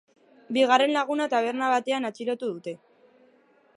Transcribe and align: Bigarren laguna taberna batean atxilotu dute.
Bigarren 0.55 0.93
laguna 0.95 1.27
taberna 1.33 1.69
batean 1.75 2.09
atxilotu 2.13 2.51
dute. 2.55 2.75